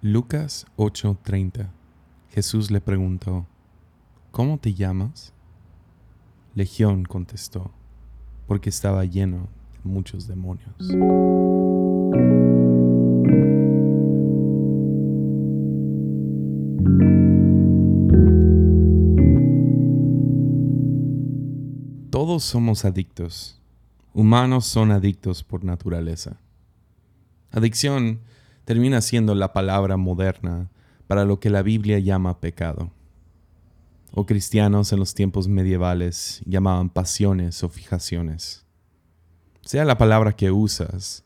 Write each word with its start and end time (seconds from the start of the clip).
Lucas 0.00 0.64
8:30 0.76 1.70
Jesús 2.30 2.70
le 2.70 2.80
preguntó, 2.80 3.48
¿Cómo 4.30 4.58
te 4.58 4.72
llamas? 4.72 5.32
Legión 6.54 7.04
contestó, 7.04 7.72
porque 8.46 8.68
estaba 8.70 9.04
lleno 9.04 9.48
de 9.72 9.90
muchos 9.90 10.28
demonios. 10.28 10.76
Todos 22.10 22.44
somos 22.44 22.84
adictos. 22.84 23.60
Humanos 24.14 24.64
son 24.64 24.92
adictos 24.92 25.42
por 25.42 25.64
naturaleza. 25.64 26.38
Adicción 27.50 28.20
termina 28.68 29.00
siendo 29.00 29.34
la 29.34 29.54
palabra 29.54 29.96
moderna 29.96 30.68
para 31.06 31.24
lo 31.24 31.40
que 31.40 31.48
la 31.48 31.62
Biblia 31.62 32.00
llama 32.00 32.38
pecado. 32.38 32.92
O 34.12 34.26
cristianos 34.26 34.92
en 34.92 34.98
los 34.98 35.14
tiempos 35.14 35.48
medievales 35.48 36.42
llamaban 36.44 36.90
pasiones 36.90 37.64
o 37.64 37.70
fijaciones. 37.70 38.66
Sea 39.62 39.86
la 39.86 39.96
palabra 39.96 40.36
que 40.36 40.50
usas, 40.50 41.24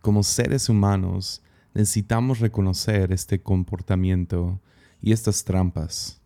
como 0.00 0.22
seres 0.22 0.68
humanos 0.68 1.42
necesitamos 1.74 2.38
reconocer 2.38 3.10
este 3.10 3.42
comportamiento 3.42 4.60
y 5.02 5.10
estas 5.10 5.42
trampas, 5.42 6.20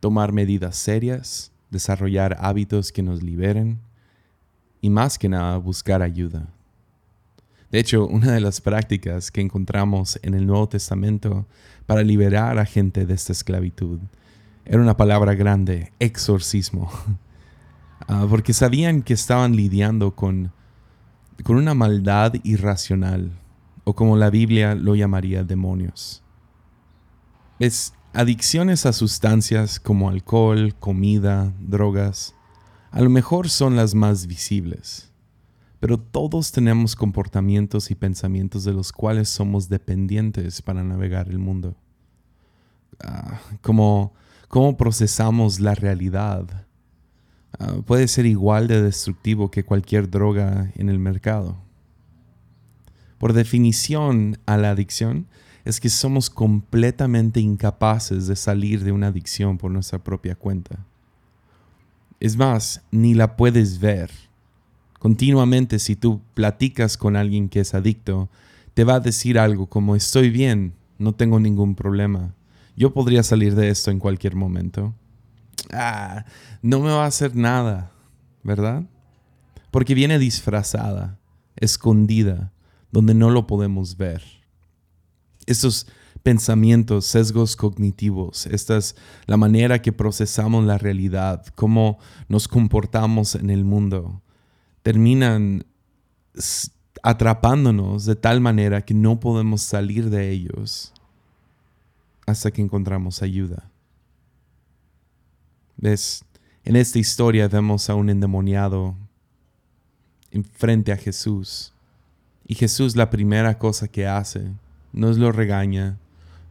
tomar 0.00 0.32
medidas 0.32 0.76
serias, 0.76 1.50
desarrollar 1.70 2.36
hábitos 2.40 2.92
que 2.92 3.02
nos 3.02 3.22
liberen 3.22 3.80
y 4.82 4.90
más 4.90 5.16
que 5.16 5.30
nada 5.30 5.56
buscar 5.56 6.02
ayuda. 6.02 6.53
De 7.74 7.80
hecho, 7.80 8.06
una 8.06 8.30
de 8.30 8.40
las 8.40 8.60
prácticas 8.60 9.32
que 9.32 9.40
encontramos 9.40 10.20
en 10.22 10.34
el 10.34 10.46
Nuevo 10.46 10.68
Testamento 10.68 11.44
para 11.86 12.04
liberar 12.04 12.56
a 12.60 12.66
gente 12.66 13.04
de 13.04 13.14
esta 13.14 13.32
esclavitud 13.32 13.98
era 14.64 14.80
una 14.80 14.96
palabra 14.96 15.34
grande, 15.34 15.92
exorcismo. 15.98 16.88
Ah, 18.06 18.26
porque 18.28 18.52
sabían 18.52 19.02
que 19.02 19.14
estaban 19.14 19.56
lidiando 19.56 20.14
con, 20.14 20.52
con 21.42 21.56
una 21.56 21.72
maldad 21.74 22.34
irracional, 22.42 23.30
o 23.84 23.94
como 23.94 24.16
la 24.16 24.28
Biblia 24.28 24.74
lo 24.74 24.94
llamaría, 24.94 25.42
demonios. 25.42 26.22
Es 27.58 27.94
adicciones 28.12 28.84
a 28.84 28.92
sustancias 28.92 29.80
como 29.80 30.10
alcohol, 30.10 30.74
comida, 30.78 31.54
drogas, 31.60 32.34
a 32.90 33.00
lo 33.00 33.08
mejor 33.08 33.48
son 33.48 33.74
las 33.74 33.94
más 33.94 34.26
visibles 34.26 35.13
pero 35.84 35.98
todos 35.98 36.50
tenemos 36.50 36.96
comportamientos 36.96 37.90
y 37.90 37.94
pensamientos 37.94 38.64
de 38.64 38.72
los 38.72 38.90
cuales 38.90 39.28
somos 39.28 39.68
dependientes 39.68 40.62
para 40.62 40.82
navegar 40.82 41.28
el 41.28 41.38
mundo. 41.38 41.76
Ah, 43.00 43.38
como 43.60 44.14
cómo 44.48 44.78
procesamos 44.78 45.60
la 45.60 45.74
realidad 45.74 46.66
ah, 47.58 47.74
puede 47.84 48.08
ser 48.08 48.24
igual 48.24 48.66
de 48.66 48.80
destructivo 48.80 49.50
que 49.50 49.66
cualquier 49.66 50.08
droga 50.08 50.72
en 50.74 50.88
el 50.88 50.98
mercado. 50.98 51.58
Por 53.18 53.34
definición 53.34 54.38
a 54.46 54.56
la 54.56 54.70
adicción 54.70 55.26
es 55.66 55.80
que 55.80 55.90
somos 55.90 56.30
completamente 56.30 57.40
incapaces 57.40 58.26
de 58.26 58.36
salir 58.36 58.84
de 58.84 58.92
una 58.92 59.08
adicción 59.08 59.58
por 59.58 59.70
nuestra 59.70 59.98
propia 60.02 60.34
cuenta. 60.34 60.86
Es 62.20 62.38
más, 62.38 62.80
ni 62.90 63.12
la 63.12 63.36
puedes 63.36 63.80
ver 63.80 64.10
Continuamente 65.04 65.80
si 65.80 65.96
tú 65.96 66.22
platicas 66.32 66.96
con 66.96 67.14
alguien 67.14 67.50
que 67.50 67.60
es 67.60 67.74
adicto, 67.74 68.30
te 68.72 68.84
va 68.84 68.94
a 68.94 69.00
decir 69.00 69.38
algo 69.38 69.66
como 69.66 69.96
estoy 69.96 70.30
bien, 70.30 70.72
no 70.96 71.14
tengo 71.14 71.38
ningún 71.38 71.74
problema, 71.74 72.34
yo 72.74 72.94
podría 72.94 73.22
salir 73.22 73.54
de 73.54 73.68
esto 73.68 73.90
en 73.90 73.98
cualquier 73.98 74.34
momento. 74.34 74.94
Ah, 75.74 76.24
no 76.62 76.80
me 76.80 76.88
va 76.88 77.04
a 77.04 77.08
hacer 77.08 77.36
nada, 77.36 77.92
¿verdad? 78.42 78.84
Porque 79.70 79.92
viene 79.92 80.18
disfrazada, 80.18 81.18
escondida, 81.56 82.54
donde 82.90 83.12
no 83.12 83.28
lo 83.28 83.46
podemos 83.46 83.98
ver. 83.98 84.22
Estos 85.44 85.86
pensamientos, 86.22 87.04
sesgos 87.04 87.56
cognitivos, 87.56 88.46
esta 88.46 88.78
es 88.78 88.96
la 89.26 89.36
manera 89.36 89.82
que 89.82 89.92
procesamos 89.92 90.64
la 90.64 90.78
realidad, 90.78 91.44
cómo 91.54 91.98
nos 92.30 92.48
comportamos 92.48 93.34
en 93.34 93.50
el 93.50 93.66
mundo, 93.66 94.22
terminan 94.84 95.64
atrapándonos 97.02 98.04
de 98.04 98.16
tal 98.16 98.42
manera 98.42 98.82
que 98.82 98.92
no 98.92 99.18
podemos 99.18 99.62
salir 99.62 100.10
de 100.10 100.30
ellos 100.30 100.92
hasta 102.26 102.50
que 102.50 102.60
encontramos 102.60 103.22
ayuda. 103.22 103.70
¿Ves? 105.78 106.22
En 106.64 106.76
esta 106.76 106.98
historia 106.98 107.48
vemos 107.48 107.88
a 107.88 107.94
un 107.94 108.10
endemoniado 108.10 108.94
enfrente 110.30 110.92
a 110.92 110.98
Jesús. 110.98 111.72
Y 112.46 112.54
Jesús 112.54 112.94
la 112.94 113.08
primera 113.08 113.58
cosa 113.58 113.88
que 113.88 114.06
hace 114.06 114.50
no 114.92 115.08
es 115.08 115.16
lo 115.16 115.32
regaña, 115.32 115.96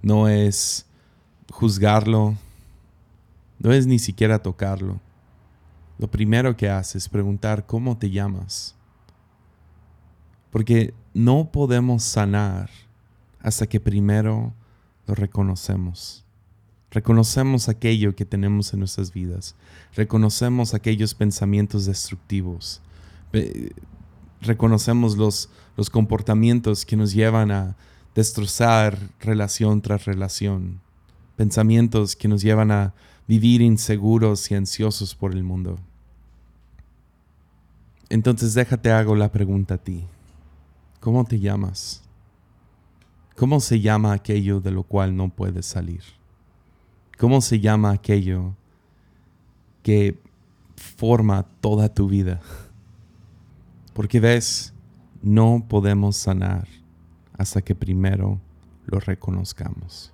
no 0.01 0.27
es 0.27 0.87
juzgarlo, 1.51 2.35
no 3.59 3.71
es 3.71 3.85
ni 3.85 3.99
siquiera 3.99 4.39
tocarlo 4.39 4.99
lo 5.97 6.09
primero 6.09 6.55
que 6.57 6.69
hace 6.69 6.97
es 6.97 7.09
preguntar 7.09 7.65
cómo 7.65 7.97
te 7.97 8.09
llamas. 8.09 8.75
Porque 10.51 10.93
no 11.13 11.51
podemos 11.51 12.03
sanar 12.03 12.69
hasta 13.39 13.67
que 13.67 13.79
primero 13.79 14.53
lo 15.07 15.15
reconocemos. 15.15 16.23
Reconocemos 16.91 17.69
aquello 17.69 18.15
que 18.15 18.25
tenemos 18.25 18.71
en 18.73 18.79
nuestras 18.79 19.11
vidas. 19.11 19.55
Reconocemos 19.95 20.73
aquellos 20.73 21.15
pensamientos 21.15 21.85
destructivos. 21.85 22.81
Reconocemos 24.41 25.17
los, 25.17 25.49
los 25.75 25.89
comportamientos 25.89 26.85
que 26.85 26.95
nos 26.95 27.13
llevan 27.13 27.51
a 27.51 27.75
destrozar 28.13 28.99
relación 29.19 29.81
tras 29.81 30.05
relación. 30.05 30.82
Pensamientos 31.35 32.15
que 32.15 32.27
nos 32.27 32.41
llevan 32.41 32.71
a 32.71 32.93
vivir 33.27 33.61
inseguros 33.61 34.51
y 34.51 34.55
ansiosos 34.55 35.15
por 35.15 35.33
el 35.33 35.43
mundo. 35.43 35.77
Entonces 38.09 38.53
déjate 38.53 38.91
hago 38.91 39.15
la 39.15 39.31
pregunta 39.31 39.75
a 39.75 39.77
ti. 39.77 40.05
¿Cómo 40.99 41.25
te 41.25 41.39
llamas? 41.39 42.03
¿Cómo 43.35 43.59
se 43.59 43.79
llama 43.79 44.13
aquello 44.13 44.59
de 44.59 44.71
lo 44.71 44.83
cual 44.83 45.15
no 45.15 45.29
puedes 45.29 45.65
salir? 45.65 46.03
¿Cómo 47.17 47.41
se 47.41 47.59
llama 47.59 47.91
aquello 47.91 48.53
que 49.81 50.19
forma 50.75 51.43
toda 51.61 51.89
tu 51.89 52.07
vida? 52.07 52.41
Porque 53.93 54.19
ves, 54.19 54.73
no 55.21 55.65
podemos 55.67 56.17
sanar 56.17 56.67
hasta 57.37 57.61
que 57.61 57.73
primero 57.73 58.39
lo 58.85 58.99
reconozcamos. 58.99 60.13